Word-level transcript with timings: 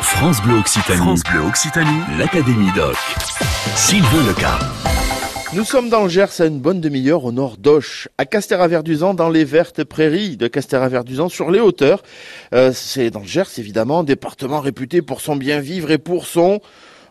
France 0.00 0.40
Bleu 0.42 0.58
Occitanie. 0.58 0.98
France 0.98 1.22
Bleu 1.24 1.40
Occitanie. 1.40 2.00
L'Académie 2.18 2.70
Doc. 2.74 2.96
Sylvain 3.74 4.26
Leca. 4.26 4.58
Nous 5.54 5.64
sommes 5.64 5.88
dans 5.88 6.04
le 6.04 6.08
Gers 6.08 6.40
à 6.40 6.46
une 6.46 6.60
bonne 6.60 6.80
demi-heure 6.80 7.24
au 7.24 7.32
nord 7.32 7.56
d'Auch, 7.56 8.08
à 8.16 8.24
Castéra-Verduzan, 8.24 9.14
dans 9.14 9.28
les 9.28 9.44
vertes 9.44 9.84
prairies 9.84 10.36
de 10.36 10.46
Castéra-Verduzan, 10.46 11.28
sur 11.28 11.50
les 11.50 11.60
hauteurs. 11.60 12.02
Euh, 12.54 12.72
c'est 12.72 13.10
dans 13.10 13.20
le 13.20 13.26
Gers, 13.26 13.58
évidemment, 13.58 14.04
département 14.04 14.60
réputé 14.60 15.02
pour 15.02 15.20
son 15.20 15.36
bien 15.36 15.60
vivre 15.60 15.90
et 15.90 15.98
pour 15.98 16.26
son 16.26 16.60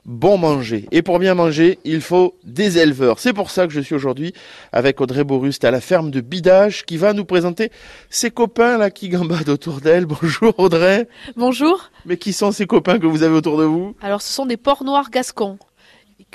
bon 0.08 0.38
manger. 0.38 0.88
Et 0.92 1.02
pour 1.02 1.20
bien 1.20 1.36
manger, 1.36 1.78
il 1.84 2.02
faut 2.02 2.36
des 2.44 2.80
éleveurs. 2.80 3.20
C'est 3.20 3.34
pour 3.34 3.52
ça 3.52 3.68
que 3.68 3.74
je 3.74 3.82
suis 3.82 3.94
aujourd'hui 3.94 4.34
avec 4.72 5.00
Audrey 5.02 5.26
Boruste 5.26 5.66
à 5.66 5.72
la 5.72 5.82
ferme 5.82 6.10
de 6.10 6.22
Bidage 6.22 6.86
qui 6.86 6.98
va 6.98 7.14
nous 7.14 7.26
présenter 7.26 7.70
ses 8.10 8.32
copains 8.32 8.78
là 8.78 8.90
qui 8.90 9.10
gambadent 9.10 9.50
autour 9.50 9.82
d'elle. 9.82 10.06
Bonjour 10.22 10.58
Audrey. 10.58 11.08
Bonjour. 11.36 11.92
Mais 12.06 12.18
qui 12.18 12.34
sont 12.34 12.52
ces 12.52 12.66
copains 12.66 13.00
que 13.00 13.06
vous 13.06 13.22
avez 13.22 13.36
autour 13.36 13.58
de 13.58 13.66
vous? 13.66 13.96
Alors 14.02 14.22
ce 14.22 14.34
sont 14.34 14.46
des 14.46 14.58
porcs 14.58 14.84
noirs 14.84 15.12
gascons 15.12 15.60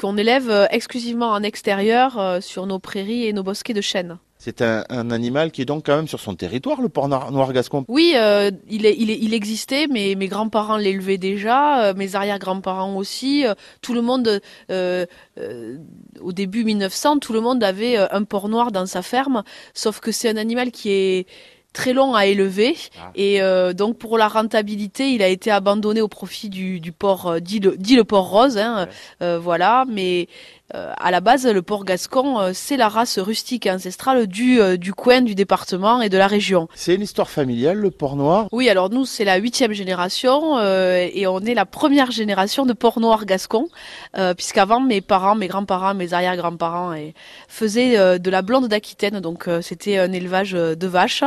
qu'on 0.01 0.17
élève 0.17 0.51
euh, 0.51 0.67
exclusivement 0.71 1.31
en 1.31 1.43
extérieur 1.43 2.19
euh, 2.19 2.41
sur 2.41 2.67
nos 2.67 2.79
prairies 2.79 3.27
et 3.27 3.33
nos 3.33 3.43
bosquets 3.43 3.75
de 3.75 3.81
chênes. 3.81 4.19
C'est 4.45 4.61
un, 4.61 4.85
un, 4.91 5.13
animal 5.13 5.53
qui 5.53 5.63
est 5.63 5.65
donc 5.65 5.87
quand 5.87 5.95
même 5.95 6.09
sur 6.09 6.19
son 6.19 6.35
territoire, 6.35 6.83
le 6.83 6.89
porc 6.89 7.07
noir, 7.07 7.31
noir 7.31 7.53
gascon. 7.53 7.85
Oui, 7.87 8.15
euh, 8.17 8.51
il, 8.69 8.87
est, 8.87 8.97
il, 8.99 9.09
est, 9.09 9.19
il, 9.21 9.35
existait, 9.35 9.87
mais 9.87 10.17
mes 10.17 10.27
grands-parents 10.27 10.79
l'élevaient 10.79 11.17
déjà, 11.17 11.85
euh, 11.85 11.95
mes 11.95 12.17
arrière-grands-parents 12.17 12.97
aussi. 12.97 13.47
Euh, 13.47 13.55
tout 13.83 13.95
le 13.95 14.03
monde, 14.03 14.41
au 14.69 16.33
début 16.33 16.65
1900, 16.65 17.21
tout 17.21 17.33
le 17.33 17.41
monde 17.41 17.63
avait 17.63 17.97
un 17.97 18.25
porc 18.25 18.49
noir 18.49 18.73
dans 18.73 18.87
sa 18.87 19.03
ferme, 19.03 19.45
sauf 19.75 20.01
que 20.01 20.11
c'est 20.11 20.29
un 20.29 20.37
animal 20.37 20.73
qui 20.73 20.91
est 20.91 21.27
très 21.73 21.93
long 21.93 22.17
à 22.17 22.27
élever 22.27 22.77
ah. 23.01 23.13
et 23.15 23.41
donc 23.73 23.97
pour 23.97 24.19
la 24.19 24.29
rentabilité 24.29 25.11
il 25.13 25.23
a 25.23 25.29
été 25.29 25.51
abandonné 25.51 26.03
au 26.03 26.09
profit 26.09 26.51
du, 26.51 26.81
du 26.81 26.93
porc 26.93 27.41
dit 27.41 27.61
le, 27.61 27.79
dit 27.79 27.97
le 27.97 28.05
porc 28.05 28.29
rose 28.29 28.59
hein, 28.59 28.89
ouais. 29.23 29.39
voilà 29.39 29.87
mais 29.89 30.29
à 30.73 31.11
la 31.11 31.21
base, 31.21 31.47
le 31.47 31.61
porc 31.61 31.85
gascon, 31.85 32.41
euh, 32.41 32.51
c'est 32.55 32.79
la 32.79 32.89
race 32.89 33.19
rustique 33.19 33.67
ancestrale 33.67 34.27
du, 34.27 34.59
euh, 34.59 34.79
du 34.79 34.95
coin, 34.95 35.21
du 35.21 35.35
département 35.35 36.01
et 36.01 36.09
de 36.09 36.17
la 36.17 36.27
région. 36.27 36.67
C'est 36.75 36.95
une 36.95 37.03
histoire 37.03 37.29
familiale, 37.29 37.77
le 37.77 37.91
porc 37.91 38.17
noir? 38.17 38.47
Oui, 38.53 38.71
alors 38.71 38.89
nous, 38.89 39.05
c'est 39.05 39.25
la 39.25 39.37
huitième 39.37 39.73
génération 39.73 40.59
et 40.61 41.27
on 41.27 41.41
est 41.41 41.55
la 41.55 41.67
première 41.67 42.11
génération 42.11 42.65
de 42.65 42.73
porc 42.73 43.01
noir 43.01 43.27
gascon, 43.27 43.69
puisqu'avant, 44.37 44.81
mes 44.81 45.01
parents, 45.01 45.35
mes 45.35 45.49
grands-parents, 45.49 45.95
mes 45.95 46.15
arrière-grands-parents 46.15 46.95
faisaient 47.49 48.19
de 48.19 48.31
la 48.31 48.43
blonde 48.43 48.69
d'Aquitaine, 48.69 49.21
donc 49.21 49.49
c'était 49.61 49.99
un 49.99 50.13
élevage 50.13 50.53
de 50.53 50.87
vaches. 50.87 51.25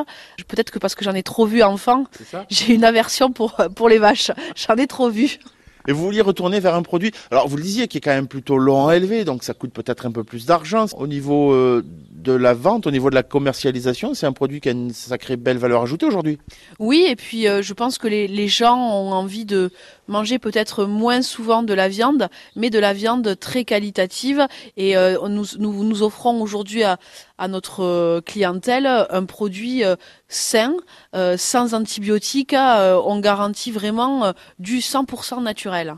Peut-être 0.47 0.71
que 0.71 0.79
parce 0.79 0.95
que 0.95 1.03
j'en 1.03 1.13
ai 1.13 1.23
trop 1.23 1.45
vu 1.45 1.61
enfant, 1.61 2.05
j'ai 2.49 2.73
une 2.73 2.83
aversion 2.83 3.31
pour, 3.31 3.55
pour 3.75 3.89
les 3.89 3.99
vaches. 3.99 4.31
J'en 4.55 4.75
ai 4.75 4.87
trop 4.87 5.09
vu. 5.09 5.37
Et 5.87 5.91
vous 5.91 6.03
vouliez 6.03 6.21
retourner 6.21 6.59
vers 6.59 6.75
un 6.75 6.81
produit, 6.81 7.11
alors 7.31 7.47
vous 7.47 7.57
le 7.57 7.63
disiez, 7.63 7.87
qui 7.87 7.97
est 7.97 8.01
quand 8.01 8.11
même 8.11 8.27
plutôt 8.27 8.57
long 8.57 8.87
à 8.87 8.95
élever, 8.95 9.25
donc 9.25 9.43
ça 9.43 9.53
coûte 9.53 9.71
peut-être 9.71 10.05
un 10.05 10.11
peu 10.11 10.23
plus 10.23 10.45
d'argent. 10.45 10.85
Au 10.97 11.07
niveau 11.07 11.53
euh, 11.53 11.83
de 12.11 12.33
la 12.33 12.53
vente, 12.53 12.87
au 12.87 12.91
niveau 12.91 13.09
de 13.09 13.15
la 13.15 13.23
commercialisation, 13.23 14.13
c'est 14.13 14.25
un 14.25 14.33
produit 14.33 14.61
qui 14.61 14.69
a 14.69 14.71
une 14.71 14.91
sacrée 14.91 15.37
belle 15.37 15.57
valeur 15.57 15.83
ajoutée 15.83 16.05
aujourd'hui. 16.05 16.39
Oui, 16.79 17.05
et 17.07 17.15
puis 17.15 17.47
euh, 17.47 17.61
je 17.61 17.73
pense 17.73 17.97
que 17.97 18.07
les, 18.07 18.27
les, 18.27 18.47
gens 18.47 18.77
ont 18.77 19.11
envie 19.11 19.45
de 19.45 19.71
manger 20.07 20.39
peut-être 20.39 20.85
moins 20.85 21.21
souvent 21.21 21.63
de 21.63 21.73
la 21.73 21.87
viande, 21.87 22.29
mais 22.55 22.69
de 22.69 22.79
la 22.79 22.93
viande 22.93 23.37
très 23.39 23.65
qualitative. 23.65 24.47
Et 24.77 24.97
euh, 24.97 25.17
nous, 25.27 25.45
nous, 25.57 26.03
offrons 26.03 26.41
aujourd'hui 26.41 26.83
à, 26.83 26.97
notre 27.47 28.21
clientèle 28.21 28.87
un 29.09 29.25
produit 29.25 29.83
sain, 30.27 30.75
euh, 31.15 31.37
sans 31.37 31.73
antibiotiques. 31.73 32.53
Euh, 32.53 32.99
on 33.05 33.19
garantit 33.19 33.71
vraiment 33.71 34.33
du 34.59 34.79
100% 34.79 35.41
naturel. 35.41 35.95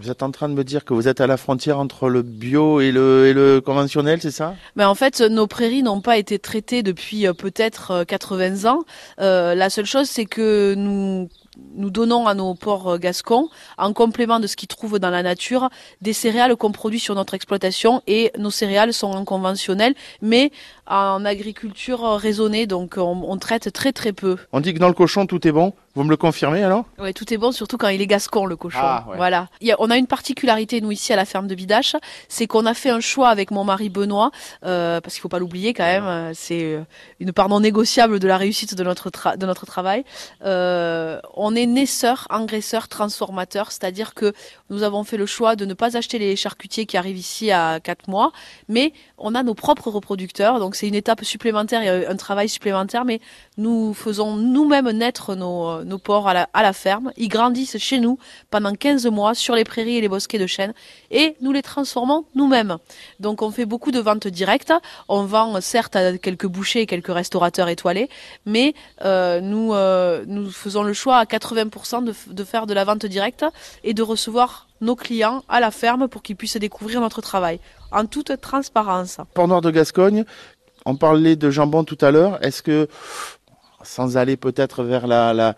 Vous 0.00 0.10
êtes 0.10 0.22
en 0.22 0.30
train 0.30 0.48
de 0.48 0.54
me 0.54 0.64
dire 0.64 0.86
que 0.86 0.94
vous 0.94 1.08
êtes 1.08 1.20
à 1.20 1.26
la 1.26 1.36
frontière 1.36 1.78
entre 1.78 2.08
le 2.08 2.22
bio 2.22 2.80
et 2.80 2.90
le, 2.90 3.60
conventionnel, 3.60 4.18
c'est 4.22 4.30
ça? 4.30 4.54
Mais 4.74 4.84
en 4.86 4.94
fait, 4.94 5.20
nos 5.20 5.46
prairies 5.46 5.82
n'ont 5.82 6.00
pas 6.00 6.16
été 6.16 6.38
traitées 6.38 6.82
depuis 6.82 7.26
euh, 7.26 7.34
peut-être 7.34 8.04
80 8.04 8.64
ans. 8.64 8.84
Euh, 9.20 9.54
la 9.54 9.68
seule 9.68 9.84
chose, 9.84 10.08
c'est 10.08 10.24
que 10.24 10.74
nous 10.74 11.90
donnons 11.90 12.26
à 12.26 12.34
nos 12.34 12.54
porcs 12.54 12.98
gascons, 12.98 13.50
en 13.76 13.92
complément 13.92 14.40
de 14.40 14.46
ce 14.46 14.56
qu'ils 14.56 14.68
trouvent 14.68 14.98
dans 14.98 15.10
la 15.10 15.22
nature, 15.22 15.68
des 16.00 16.14
céréales 16.14 16.56
qu'on 16.56 16.72
produit 16.72 17.00
sur 17.00 17.14
notre 17.14 17.34
exploitation 17.34 18.02
et 18.06 18.32
nos 18.38 18.50
céréales 18.50 18.94
sont 18.94 19.10
en 19.10 19.24
conventionnel, 19.24 19.94
mais 20.22 20.50
en 20.90 21.24
agriculture 21.24 22.02
raisonnée, 22.16 22.66
donc 22.66 22.94
on, 22.96 23.22
on 23.26 23.36
traite 23.38 23.72
très 23.72 23.92
très 23.92 24.12
peu. 24.12 24.36
On 24.52 24.60
dit 24.60 24.74
que 24.74 24.78
dans 24.78 24.88
le 24.88 24.94
cochon 24.94 25.26
tout 25.26 25.46
est 25.46 25.52
bon 25.52 25.72
vous 25.96 26.04
me 26.04 26.10
le 26.10 26.16
confirmez 26.16 26.62
alors? 26.62 26.84
Oui, 27.00 27.12
tout 27.12 27.34
est 27.34 27.36
bon, 27.36 27.50
surtout 27.50 27.76
quand 27.76 27.88
il 27.88 28.00
est 28.00 28.06
gascon, 28.06 28.46
le 28.46 28.54
cochon. 28.54 28.78
Ah, 28.80 29.04
ouais. 29.08 29.16
Voilà. 29.16 29.48
A, 29.60 29.74
on 29.80 29.90
a 29.90 29.96
une 29.96 30.06
particularité, 30.06 30.80
nous, 30.80 30.92
ici, 30.92 31.12
à 31.12 31.16
la 31.16 31.24
ferme 31.24 31.48
de 31.48 31.54
Bidache, 31.56 31.96
c'est 32.28 32.46
qu'on 32.46 32.64
a 32.64 32.74
fait 32.74 32.90
un 32.90 33.00
choix 33.00 33.28
avec 33.28 33.50
mon 33.50 33.64
mari 33.64 33.88
Benoît, 33.88 34.30
euh, 34.64 35.00
parce 35.00 35.14
qu'il 35.14 35.20
faut 35.20 35.28
pas 35.28 35.40
l'oublier 35.40 35.74
quand 35.74 35.84
même, 35.84 36.04
euh, 36.04 36.32
c'est 36.32 36.78
une 37.18 37.32
part 37.32 37.48
non 37.48 37.58
négociable 37.58 38.20
de 38.20 38.28
la 38.28 38.36
réussite 38.36 38.76
de 38.76 38.84
notre, 38.84 39.10
de 39.36 39.46
notre 39.46 39.66
travail. 39.66 40.04
Euh, 40.44 41.18
on 41.34 41.56
est 41.56 41.66
naisseur, 41.66 42.28
engraisseur, 42.30 42.86
transformateur, 42.86 43.72
c'est-à-dire 43.72 44.14
que 44.14 44.32
nous 44.70 44.84
avons 44.84 45.02
fait 45.02 45.16
le 45.16 45.26
choix 45.26 45.56
de 45.56 45.64
ne 45.64 45.74
pas 45.74 45.96
acheter 45.96 46.20
les 46.20 46.36
charcutiers 46.36 46.86
qui 46.86 46.98
arrivent 46.98 47.18
ici 47.18 47.50
à 47.50 47.80
4 47.80 48.08
mois, 48.08 48.30
mais 48.68 48.92
on 49.18 49.34
a 49.34 49.42
nos 49.42 49.54
propres 49.54 49.90
reproducteurs, 49.90 50.60
donc 50.60 50.76
c'est 50.80 50.88
une 50.88 50.94
étape 50.94 51.22
supplémentaire, 51.24 51.82
il 51.82 51.86
y 51.86 51.88
a 51.90 52.10
un 52.10 52.16
travail 52.16 52.48
supplémentaire, 52.48 53.04
mais 53.04 53.20
nous 53.58 53.92
faisons 53.92 54.36
nous-mêmes 54.36 54.90
naître 54.92 55.34
nos 55.34 55.84
nos 55.84 55.98
porcs 55.98 56.26
à 56.26 56.62
la, 56.62 56.72
ferme. 56.72 57.12
Ils 57.18 57.28
grandissent 57.28 57.76
chez 57.76 58.00
nous 58.00 58.18
pendant 58.50 58.72
15 58.72 59.06
mois 59.08 59.34
sur 59.34 59.54
les 59.54 59.64
prairies 59.64 59.98
et 59.98 60.00
les 60.00 60.08
bosquets 60.08 60.38
de 60.38 60.46
chênes 60.46 60.72
et 61.10 61.36
nous 61.42 61.52
les 61.52 61.60
transformons 61.60 62.24
nous-mêmes. 62.34 62.78
Donc 63.18 63.42
on 63.42 63.50
fait 63.50 63.66
beaucoup 63.66 63.90
de 63.90 64.00
ventes 64.00 64.26
directes. 64.26 64.72
On 65.08 65.24
vend 65.24 65.60
certes 65.60 65.96
à 65.96 66.16
quelques 66.16 66.46
bouchers 66.46 66.80
et 66.80 66.86
quelques 66.86 67.12
restaurateurs 67.12 67.68
étoilés, 67.68 68.08
mais 68.46 68.72
euh, 69.04 69.42
nous, 69.42 69.74
euh, 69.74 70.24
nous 70.26 70.50
faisons 70.50 70.82
le 70.82 70.94
choix 70.94 71.18
à 71.18 71.24
80% 71.24 72.04
de, 72.04 72.14
de 72.32 72.44
faire 72.44 72.66
de 72.66 72.72
la 72.72 72.84
vente 72.84 73.04
directe 73.04 73.44
et 73.84 73.92
de 73.92 74.02
recevoir 74.02 74.66
nos 74.80 74.96
clients 74.96 75.42
à 75.48 75.60
la 75.60 75.70
ferme 75.70 76.08
pour 76.08 76.22
qu'ils 76.22 76.36
puissent 76.36 76.56
découvrir 76.56 77.00
notre 77.00 77.20
travail 77.20 77.60
en 77.92 78.06
toute 78.06 78.40
transparence. 78.40 79.18
Port 79.34 79.48
Noir 79.48 79.60
de 79.60 79.70
Gascogne, 79.70 80.24
on 80.86 80.96
parlait 80.96 81.36
de 81.36 81.50
jambon 81.50 81.84
tout 81.84 81.98
à 82.00 82.10
l'heure. 82.10 82.42
Est-ce 82.44 82.62
que 82.62 82.88
sans 83.82 84.16
aller 84.16 84.36
peut-être 84.36 84.82
vers 84.82 85.06
la, 85.06 85.54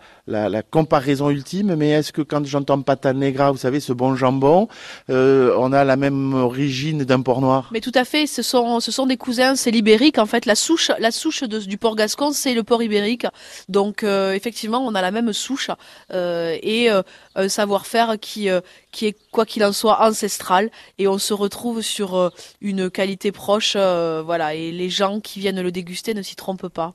comparaison 0.71 1.29
ultime, 1.29 1.75
mais 1.75 1.89
est-ce 1.89 2.11
que 2.11 2.21
quand 2.21 2.45
j'entends 2.45 2.81
pata 2.81 3.13
negra, 3.13 3.51
vous 3.51 3.57
savez, 3.57 3.79
ce 3.79 3.93
bon 3.93 4.15
jambon, 4.15 4.67
euh, 5.09 5.55
on 5.57 5.71
a 5.73 5.83
la 5.83 5.95
même 5.95 6.33
origine 6.33 7.03
d'un 7.03 7.21
porc 7.21 7.41
noir? 7.41 7.69
Mais 7.71 7.81
tout 7.81 7.91
à 7.95 8.05
fait, 8.05 8.27
ce 8.27 8.41
sont, 8.41 9.05
des 9.05 9.17
cousins, 9.17 9.55
c'est 9.55 9.71
l'ibérique. 9.71 10.17
En 10.17 10.25
fait, 10.25 10.45
la 10.45 10.55
souche, 10.55 10.91
la 10.99 11.11
souche 11.11 11.43
du 11.43 11.77
porc 11.77 11.95
gascon, 11.95 12.31
c'est 12.31 12.53
le 12.53 12.63
porc 12.63 12.83
ibérique. 12.83 13.25
Donc, 13.69 14.03
euh, 14.03 14.33
effectivement, 14.33 14.85
on 14.85 14.95
a 14.95 15.01
la 15.01 15.11
même 15.11 15.33
souche 15.33 15.69
euh, 16.11 16.57
et 16.61 16.89
un 17.35 17.49
savoir-faire 17.49 18.15
qui, 18.19 18.47
qui 18.91 19.07
est, 19.07 19.17
quoi 19.31 19.45
qu'il 19.45 19.63
en 19.63 19.73
soit, 19.73 20.01
ancestral. 20.05 20.69
Et 20.97 21.07
on 21.07 21.17
se 21.17 21.33
retrouve 21.33 21.81
sur 21.81 22.31
une 22.61 22.89
qualité 22.89 23.31
proche. 23.31 23.75
voilà, 23.75 24.55
et 24.55 24.71
les 24.71 24.89
gens 24.89 25.19
qui 25.19 25.39
viennent 25.39 25.61
le 25.61 25.71
déguster 25.71 26.13
ne 26.13 26.21
s'y 26.21 26.35
trompent 26.35 26.67
pas. 26.67 26.93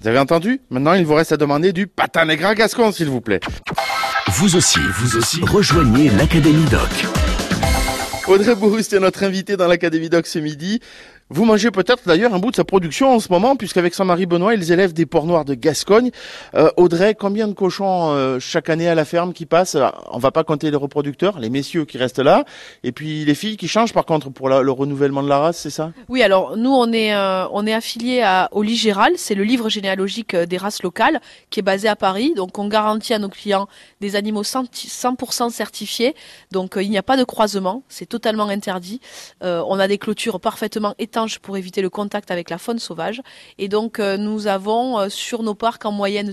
Vous 0.00 0.08
avez 0.08 0.18
entendu 0.18 0.60
Maintenant, 0.70 0.94
il 0.94 1.04
vous 1.04 1.14
reste 1.14 1.32
à 1.32 1.36
demander 1.36 1.72
du 1.74 1.86
patin 1.86 2.24
négrin 2.24 2.54
gascon, 2.54 2.90
s'il 2.90 3.08
vous 3.08 3.20
plaît. 3.20 3.40
Vous 4.28 4.56
aussi, 4.56 4.80
vous 4.94 5.16
aussi, 5.18 5.42
rejoignez 5.42 6.08
l'Académie 6.10 6.64
Doc. 6.70 6.88
Audrey 8.26 8.54
Bourust 8.54 8.92
est 8.94 9.00
notre 9.00 9.24
invité 9.24 9.58
dans 9.58 9.66
l'Académie 9.66 10.08
Doc 10.08 10.26
ce 10.26 10.38
midi. 10.38 10.80
Vous 11.32 11.44
mangez 11.44 11.70
peut-être 11.70 12.02
d'ailleurs 12.06 12.34
un 12.34 12.40
bout 12.40 12.50
de 12.50 12.56
sa 12.56 12.64
production 12.64 13.14
en 13.14 13.20
ce 13.20 13.28
moment, 13.30 13.54
puisqu'avec 13.54 13.94
son 13.94 14.04
mari 14.04 14.26
Benoît, 14.26 14.52
ils 14.52 14.72
élèvent 14.72 14.92
des 14.92 15.06
porcs 15.06 15.26
noirs 15.26 15.44
de 15.44 15.54
Gascogne. 15.54 16.10
Euh, 16.56 16.72
Audrey, 16.76 17.14
combien 17.14 17.46
de 17.46 17.52
cochons 17.52 18.10
euh, 18.10 18.40
chaque 18.40 18.68
année 18.68 18.88
à 18.88 18.96
la 18.96 19.04
ferme 19.04 19.32
qui 19.32 19.46
passent? 19.46 19.76
On 20.10 20.18
va 20.18 20.32
pas 20.32 20.42
compter 20.42 20.72
les 20.72 20.76
reproducteurs, 20.76 21.38
les 21.38 21.48
messieurs 21.48 21.84
qui 21.84 21.98
restent 21.98 22.18
là, 22.18 22.44
et 22.82 22.90
puis 22.90 23.24
les 23.24 23.36
filles 23.36 23.56
qui 23.56 23.68
changent 23.68 23.92
par 23.92 24.06
contre 24.06 24.28
pour 24.30 24.48
le 24.48 24.72
renouvellement 24.72 25.22
de 25.22 25.28
la 25.28 25.38
race, 25.38 25.58
c'est 25.58 25.70
ça? 25.70 25.92
Oui, 26.08 26.20
alors 26.24 26.56
nous 26.56 26.72
on 26.72 26.92
est 26.92 27.14
euh, 27.14 27.46
on 27.52 27.64
est 27.64 27.74
affilié 27.74 28.22
à, 28.22 28.48
Ligéral, 28.60 29.12
c'est 29.14 29.36
le 29.36 29.44
livre 29.44 29.68
généalogique 29.68 30.34
des 30.34 30.56
races 30.56 30.82
locales 30.82 31.20
qui 31.50 31.60
est 31.60 31.62
basé 31.62 31.86
à 31.86 31.94
Paris. 31.94 32.34
Donc 32.34 32.58
on 32.58 32.66
garantit 32.66 33.14
à 33.14 33.20
nos 33.20 33.28
clients 33.28 33.68
des 34.00 34.16
animaux 34.16 34.42
100%, 34.42 35.50
certifiés. 35.50 36.16
Donc 36.50 36.76
il 36.76 36.90
n'y 36.90 36.98
a 36.98 37.04
pas 37.04 37.16
de 37.16 37.24
croisement, 37.24 37.84
c'est 37.88 38.06
totalement 38.06 38.48
interdit. 38.48 39.00
on 39.42 39.78
a 39.78 39.86
des 39.86 39.98
clôtures 39.98 40.40
parfaitement 40.40 40.94
étanches 40.98 41.19
pour 41.40 41.56
éviter 41.56 41.82
le 41.82 41.90
contact 41.90 42.30
avec 42.30 42.50
la 42.50 42.58
faune 42.58 42.78
sauvage. 42.78 43.22
Et 43.58 43.68
donc 43.68 43.98
euh, 43.98 44.16
nous 44.16 44.46
avons 44.46 44.98
euh, 44.98 45.08
sur 45.08 45.42
nos 45.42 45.54
parcs 45.54 45.84
en 45.84 45.92
moyenne 45.92 46.32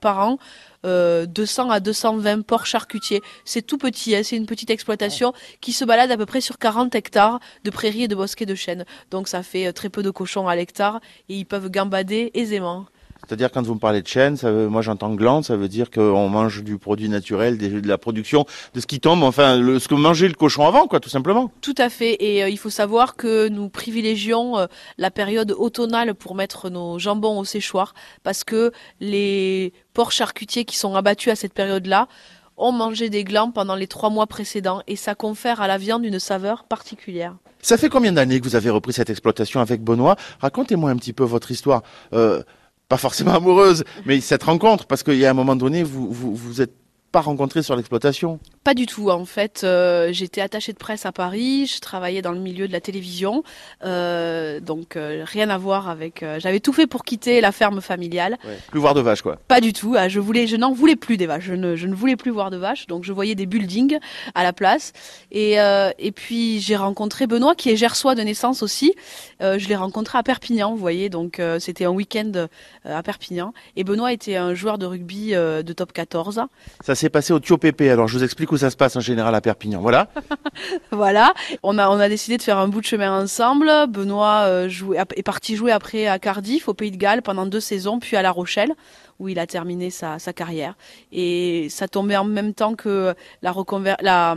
par, 0.00 0.18
an 0.20 0.38
euh, 0.86 1.26
200 1.26 1.70
à 1.70 1.80
220 1.80 2.42
porcs 2.42 2.66
charcutiers. 2.66 3.22
C'est 3.44 3.62
tout 3.62 3.78
petit, 3.78 4.14
hein, 4.14 4.22
c'est 4.22 4.36
une 4.36 4.46
petite 4.46 4.70
exploitation 4.70 5.32
qui 5.60 5.72
se 5.72 5.84
balade 5.84 6.10
à 6.10 6.16
peu 6.16 6.26
près 6.26 6.40
sur 6.40 6.58
40 6.58 6.94
hectares 6.94 7.40
de 7.64 7.70
prairies 7.70 8.04
et 8.04 8.08
de 8.08 8.14
bosquets 8.14 8.46
de 8.46 8.54
chênes. 8.54 8.84
Donc 9.10 9.28
ça 9.28 9.42
fait 9.42 9.72
très 9.72 9.88
peu 9.88 10.02
de 10.02 10.10
cochons 10.10 10.48
à 10.48 10.56
l'hectare 10.56 11.00
et 11.28 11.36
ils 11.36 11.46
peuvent 11.46 11.70
gambader 11.70 12.30
aisément. 12.34 12.86
C'est-à-dire 13.28 13.50
quand 13.50 13.62
vous 13.62 13.74
me 13.74 13.78
parlez 13.78 14.00
de 14.00 14.06
chêne, 14.06 14.38
ça 14.38 14.50
veut, 14.50 14.68
moi 14.68 14.80
j'entends 14.80 15.12
glande, 15.14 15.44
ça 15.44 15.54
veut 15.54 15.68
dire 15.68 15.90
qu'on 15.90 16.30
mange 16.30 16.64
du 16.64 16.78
produit 16.78 17.10
naturel, 17.10 17.58
de, 17.58 17.86
la 17.86 17.98
production, 17.98 18.46
de 18.72 18.80
ce 18.80 18.86
qui 18.86 19.00
tombe, 19.00 19.22
enfin 19.22 19.58
le, 19.58 19.78
ce 19.78 19.86
que 19.86 19.94
mangeait 19.94 20.28
le 20.28 20.34
cochon 20.34 20.66
avant, 20.66 20.86
quoi, 20.86 20.98
tout 20.98 21.10
simplement. 21.10 21.52
Tout 21.60 21.74
à 21.76 21.90
fait. 21.90 22.16
Et 22.20 22.42
euh, 22.42 22.48
il 22.48 22.56
faut 22.56 22.70
savoir 22.70 23.16
que 23.16 23.48
nous 23.48 23.68
privilégions 23.68 24.56
euh, 24.56 24.66
la 24.96 25.10
période 25.10 25.52
automnale 25.52 26.14
pour 26.14 26.34
mettre 26.34 26.70
nos 26.70 26.98
jambons 26.98 27.38
au 27.38 27.44
séchoir, 27.44 27.92
parce 28.22 28.44
que 28.44 28.72
les 28.98 29.74
porcs 29.92 30.12
charcutiers 30.12 30.64
qui 30.64 30.78
sont 30.78 30.94
abattus 30.94 31.30
à 31.30 31.36
cette 31.36 31.52
période-là 31.52 32.08
ont 32.56 32.72
mangé 32.72 33.10
des 33.10 33.24
glands 33.24 33.50
pendant 33.50 33.74
les 33.74 33.88
trois 33.88 34.08
mois 34.08 34.26
précédents, 34.26 34.80
et 34.86 34.96
ça 34.96 35.14
confère 35.14 35.60
à 35.60 35.66
la 35.66 35.76
viande 35.76 36.02
une 36.02 36.18
saveur 36.18 36.64
particulière. 36.64 37.36
Ça 37.60 37.76
fait 37.76 37.90
combien 37.90 38.12
d'années 38.12 38.40
que 38.40 38.44
vous 38.44 38.56
avez 38.56 38.70
repris 38.70 38.94
cette 38.94 39.10
exploitation 39.10 39.60
avec 39.60 39.82
Benoît? 39.82 40.16
Racontez-moi 40.40 40.90
un 40.90 40.96
petit 40.96 41.12
peu 41.12 41.24
votre 41.24 41.50
histoire. 41.50 41.82
Euh, 42.14 42.42
pas 42.88 42.96
forcément 42.96 43.34
amoureuse, 43.34 43.84
mais 44.06 44.20
cette 44.20 44.42
rencontre, 44.42 44.86
parce 44.86 45.02
qu'il 45.02 45.16
y 45.16 45.26
a 45.26 45.30
un 45.30 45.34
moment 45.34 45.56
donné, 45.56 45.82
vous, 45.82 46.10
vous, 46.12 46.34
vous 46.34 46.62
êtes 46.62 46.74
pas 47.12 47.20
rencontré 47.20 47.62
sur 47.62 47.74
l'exploitation 47.74 48.38
Pas 48.64 48.74
du 48.74 48.86
tout. 48.86 49.10
En 49.10 49.24
fait, 49.24 49.62
euh, 49.64 50.10
j'étais 50.12 50.40
attachée 50.40 50.72
de 50.72 50.78
presse 50.78 51.06
à 51.06 51.12
Paris. 51.12 51.66
Je 51.66 51.80
travaillais 51.80 52.20
dans 52.20 52.32
le 52.32 52.38
milieu 52.38 52.68
de 52.68 52.72
la 52.72 52.80
télévision, 52.80 53.42
euh, 53.84 54.60
donc 54.60 54.96
euh, 54.96 55.22
rien 55.24 55.48
à 55.48 55.56
voir 55.56 55.88
avec. 55.88 56.24
J'avais 56.38 56.60
tout 56.60 56.72
fait 56.72 56.86
pour 56.86 57.04
quitter 57.04 57.40
la 57.40 57.52
ferme 57.52 57.80
familiale. 57.80 58.36
Plus 58.70 58.80
voir 58.80 58.94
de 58.94 59.00
vaches, 59.00 59.22
quoi. 59.22 59.36
Pas 59.48 59.60
du 59.60 59.72
tout. 59.72 59.94
Ah, 59.96 60.08
je 60.08 60.20
voulais, 60.20 60.46
je 60.46 60.56
n'en 60.56 60.72
voulais 60.72 60.96
plus 60.96 61.16
des 61.16 61.26
vaches. 61.26 61.44
Je 61.44 61.54
ne, 61.54 61.76
je 61.76 61.86
ne 61.86 61.94
voulais 61.94 62.16
plus 62.16 62.30
voir 62.30 62.50
de 62.50 62.58
vaches. 62.58 62.86
Donc 62.86 63.04
je 63.04 63.12
voyais 63.12 63.34
des 63.34 63.46
buildings 63.46 63.98
à 64.34 64.42
la 64.42 64.52
place. 64.52 64.92
Et 65.30 65.56
et 65.98 66.12
puis 66.12 66.60
j'ai 66.60 66.76
rencontré 66.76 67.26
Benoît, 67.26 67.54
qui 67.54 67.70
est 67.70 67.76
gersois 67.76 68.14
de 68.14 68.22
naissance 68.22 68.62
aussi. 68.62 68.94
je 69.40 69.68
l'ai 69.68 69.76
rencontré 69.76 70.18
à 70.18 70.22
Perpignan, 70.22 70.72
vous 70.72 70.78
voyez. 70.78 71.08
Donc 71.08 71.40
c'était 71.58 71.84
un 71.84 71.90
week-end 71.90 72.48
à 72.84 73.02
Perpignan. 73.02 73.54
Et 73.76 73.84
Benoît 73.84 74.12
était 74.12 74.36
un 74.36 74.54
joueur 74.54 74.78
de 74.78 74.86
rugby 74.86 75.30
de 75.30 75.72
top 75.72 75.92
14. 75.92 76.42
Ça 76.84 76.94
s'est 76.98 77.08
passé 77.08 77.32
au 77.32 77.40
Pépé. 77.40 77.90
Alors, 77.90 78.08
je 78.08 78.18
vous 78.18 78.24
explique 78.24 78.52
où 78.52 78.56
ça 78.56 78.70
se 78.70 78.76
passe 78.76 78.96
en 78.96 79.00
général 79.00 79.34
à 79.34 79.40
Perpignan. 79.40 79.80
Voilà. 79.80 80.08
voilà. 80.90 81.32
On 81.62 81.78
a, 81.78 81.88
on 81.88 81.98
a 81.98 82.08
décidé 82.08 82.36
de 82.36 82.42
faire 82.42 82.58
un 82.58 82.68
bout 82.68 82.80
de 82.80 82.86
chemin 82.86 83.22
ensemble. 83.22 83.70
Benoît 83.88 84.42
euh, 84.46 84.68
est 85.16 85.22
parti 85.22 85.56
jouer 85.56 85.72
après 85.72 86.06
à 86.06 86.18
Cardiff, 86.18 86.68
au 86.68 86.74
Pays 86.74 86.90
de 86.90 86.96
Galles, 86.96 87.22
pendant 87.22 87.46
deux 87.46 87.60
saisons, 87.60 87.98
puis 87.98 88.16
à 88.16 88.22
La 88.22 88.30
Rochelle, 88.30 88.74
où 89.18 89.28
il 89.28 89.38
a 89.38 89.46
terminé 89.46 89.90
sa, 89.90 90.18
carrière. 90.34 90.74
Et 91.12 91.68
ça 91.70 91.88
tombait 91.88 92.16
en 92.16 92.24
même 92.24 92.54
temps 92.54 92.74
que 92.74 93.14
la, 93.42 93.54
la, 94.00 94.36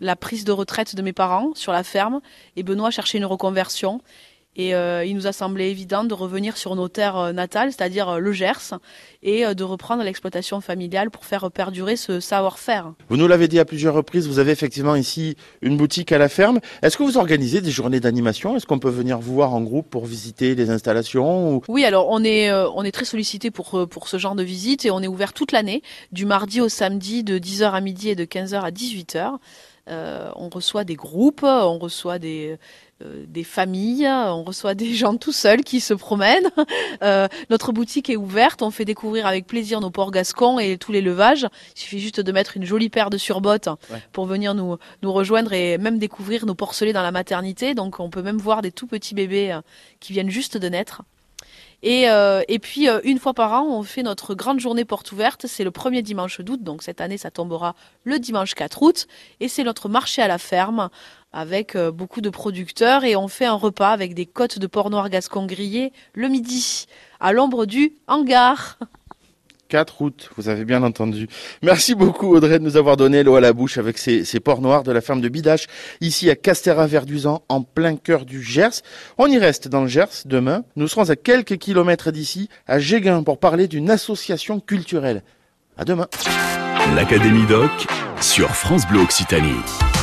la 0.00 0.16
prise 0.16 0.44
de 0.44 0.52
retraite 0.52 0.96
de 0.96 1.02
mes 1.02 1.12
parents 1.12 1.52
sur 1.54 1.72
la 1.72 1.84
ferme. 1.84 2.20
Et 2.56 2.62
Benoît 2.62 2.90
cherchait 2.90 3.18
une 3.18 3.26
reconversion. 3.26 4.00
Et 4.58 4.74
euh, 4.74 5.04
il 5.04 5.14
nous 5.14 5.28
a 5.28 5.32
semblé 5.32 5.66
évident 5.66 6.02
de 6.02 6.12
revenir 6.12 6.56
sur 6.56 6.74
nos 6.74 6.88
terres 6.88 7.16
euh, 7.16 7.32
natales, 7.32 7.72
c'est-à-dire 7.72 8.08
euh, 8.08 8.18
le 8.18 8.32
Gers, 8.32 8.74
et 9.22 9.54
de 9.54 9.64
reprendre 9.64 10.02
l'exploitation 10.02 10.60
familiale 10.60 11.10
pour 11.10 11.24
faire 11.24 11.50
perdurer 11.50 11.96
ce 11.96 12.18
savoir-faire. 12.18 12.92
Vous 13.08 13.16
nous 13.16 13.28
l'avez 13.28 13.46
dit 13.46 13.58
à 13.60 13.64
plusieurs 13.64 13.94
reprises, 13.94 14.26
vous 14.26 14.40
avez 14.40 14.50
effectivement 14.50 14.96
ici 14.96 15.36
une 15.62 15.76
boutique 15.76 16.10
à 16.10 16.18
la 16.18 16.28
ferme. 16.28 16.58
Est-ce 16.82 16.96
que 16.96 17.02
vous 17.04 17.18
organisez 17.18 17.60
des 17.60 17.70
journées 17.70 18.00
d'animation? 18.00 18.56
Est-ce 18.56 18.66
qu'on 18.66 18.78
peut 18.78 18.90
venir 18.90 19.18
vous 19.18 19.34
voir 19.34 19.54
en 19.54 19.60
groupe 19.60 19.88
pour 19.90 20.06
visiter 20.06 20.54
les 20.54 20.70
installations 20.70 21.62
Oui, 21.68 21.84
alors 21.84 22.08
on 22.10 22.22
est, 22.24 22.52
on 22.52 22.84
est 22.84 22.92
très 22.92 23.04
sollicité 23.04 23.50
pour, 23.50 23.88
pour 23.88 24.08
ce 24.08 24.18
genre 24.18 24.34
de 24.34 24.44
visite 24.44 24.84
et 24.84 24.90
on 24.90 25.02
est 25.02 25.08
ouvert 25.08 25.32
toute 25.32 25.52
l'année, 25.52 25.82
du 26.12 26.24
mardi 26.24 26.60
au 26.60 26.68
samedi 26.68 27.24
de 27.24 27.38
10h 27.38 27.70
à 27.72 27.80
midi 27.80 28.10
et 28.10 28.14
de 28.14 28.24
15h 28.24 28.60
à 28.60 28.70
18h. 28.70 29.36
on 30.36 30.48
reçoit 30.48 30.84
des 30.84 30.96
groupes, 30.96 31.42
on 31.42 31.78
reçoit 31.78 32.20
des, 32.20 32.56
des 33.04 33.44
familles, 33.44 34.08
on 34.08 34.42
reçoit 34.42 34.74
des 34.74 34.92
gens 34.94 35.16
tout 35.16 35.32
seuls 35.32 35.62
qui 35.62 35.80
se 35.80 35.94
promènent. 35.94 36.50
Euh, 37.02 37.28
notre 37.48 37.70
boutique 37.70 38.10
est 38.10 38.16
ouverte, 38.16 38.60
on 38.60 38.70
fait 38.70 38.84
découvrir 38.84 39.26
avec 39.26 39.46
plaisir 39.46 39.80
nos 39.80 39.90
ports 39.90 40.10
gascons 40.10 40.58
et 40.58 40.78
tous 40.78 40.90
les 40.90 41.00
levages. 41.00 41.46
Il 41.76 41.80
suffit 41.80 42.00
juste 42.00 42.20
de 42.20 42.32
mettre 42.32 42.56
une 42.56 42.64
jolie 42.64 42.88
paire 42.88 43.08
de 43.08 43.18
surbottes 43.18 43.68
pour 44.12 44.26
venir 44.26 44.54
nous, 44.54 44.78
nous 45.02 45.12
rejoindre 45.12 45.52
et 45.52 45.78
même 45.78 45.98
découvrir 45.98 46.44
nos 46.44 46.54
porcelets 46.54 46.92
dans 46.92 47.02
la 47.02 47.12
maternité. 47.12 47.74
Donc 47.74 48.00
on 48.00 48.10
peut 48.10 48.22
même 48.22 48.38
voir 48.38 48.62
des 48.62 48.72
tout 48.72 48.86
petits 48.88 49.14
bébés 49.14 49.52
euh, 49.52 49.60
qui 50.00 50.12
viennent 50.12 50.30
juste 50.30 50.56
de 50.56 50.68
naître. 50.68 51.02
Et, 51.82 52.06
et 52.48 52.58
puis, 52.58 52.88
une 53.04 53.18
fois 53.18 53.34
par 53.34 53.52
an, 53.52 53.66
on 53.68 53.82
fait 53.82 54.02
notre 54.02 54.34
grande 54.34 54.58
journée 54.58 54.84
porte 54.84 55.12
ouverte. 55.12 55.46
C'est 55.46 55.64
le 55.64 55.70
premier 55.70 56.02
dimanche 56.02 56.40
d'août. 56.40 56.62
Donc, 56.62 56.82
cette 56.82 57.00
année, 57.00 57.18
ça 57.18 57.30
tombera 57.30 57.74
le 58.04 58.18
dimanche 58.18 58.54
4 58.54 58.82
août. 58.82 59.06
Et 59.40 59.48
c'est 59.48 59.62
notre 59.62 59.88
marché 59.88 60.20
à 60.20 60.28
la 60.28 60.38
ferme 60.38 60.90
avec 61.32 61.76
euh, 61.76 61.90
beaucoup 61.90 62.20
de 62.20 62.30
producteurs 62.30 63.04
et 63.04 63.16
on 63.16 63.28
fait 63.28 63.44
un 63.44 63.54
repas 63.54 63.90
avec 63.90 64.14
des 64.14 64.26
côtes 64.26 64.58
de 64.58 64.66
porc 64.66 64.90
noir 64.90 65.10
gascon 65.10 65.46
grillées 65.46 65.92
le 66.14 66.28
midi 66.28 66.86
à 67.20 67.32
l'ombre 67.32 67.66
du 67.66 67.94
hangar. 68.06 68.78
4 69.68 70.02
août, 70.02 70.30
vous 70.36 70.48
avez 70.48 70.64
bien 70.64 70.82
entendu. 70.82 71.28
Merci 71.62 71.94
beaucoup 71.94 72.34
Audrey 72.34 72.58
de 72.58 72.64
nous 72.64 72.76
avoir 72.76 72.96
donné 72.96 73.22
l'eau 73.22 73.36
à 73.36 73.40
la 73.40 73.52
bouche 73.52 73.78
avec 73.78 73.98
ces, 73.98 74.24
ces 74.24 74.40
porcs 74.40 74.62
noirs 74.62 74.82
de 74.82 74.92
la 74.92 75.00
ferme 75.00 75.20
de 75.20 75.28
Bidache, 75.28 75.66
ici 76.00 76.30
à 76.30 76.36
Castéra-Verduzan, 76.36 77.42
en 77.48 77.62
plein 77.62 77.96
cœur 77.96 78.24
du 78.24 78.42
Gers. 78.42 78.82
On 79.18 79.26
y 79.26 79.38
reste 79.38 79.68
dans 79.68 79.82
le 79.82 79.88
Gers 79.88 80.24
demain. 80.24 80.64
Nous 80.76 80.88
serons 80.88 81.10
à 81.10 81.16
quelques 81.16 81.58
kilomètres 81.58 82.10
d'ici, 82.10 82.48
à 82.66 82.78
Géguin, 82.78 83.22
pour 83.22 83.38
parler 83.38 83.68
d'une 83.68 83.90
association 83.90 84.60
culturelle. 84.60 85.22
À 85.76 85.84
demain. 85.84 86.08
L'Académie 86.96 87.46
Doc 87.46 87.70
sur 88.20 88.50
France 88.50 88.86
Bleu 88.88 89.00
Occitanie. 89.00 89.97